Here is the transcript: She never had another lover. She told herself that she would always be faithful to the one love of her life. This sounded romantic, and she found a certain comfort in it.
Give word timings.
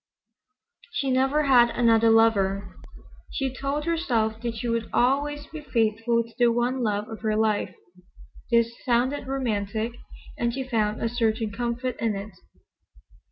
She 0.93 1.11
never 1.11 1.43
had 1.43 1.69
another 1.69 2.09
lover. 2.09 2.75
She 3.29 3.53
told 3.53 3.85
herself 3.85 4.41
that 4.41 4.55
she 4.55 4.67
would 4.67 4.89
always 4.91 5.45
be 5.45 5.61
faithful 5.61 6.23
to 6.23 6.33
the 6.39 6.47
one 6.47 6.81
love 6.81 7.07
of 7.07 7.19
her 7.21 7.35
life. 7.35 7.75
This 8.49 8.73
sounded 8.83 9.27
romantic, 9.27 9.91
and 10.39 10.51
she 10.55 10.63
found 10.67 11.03
a 11.03 11.07
certain 11.07 11.51
comfort 11.51 11.97
in 11.99 12.15
it. 12.15 12.31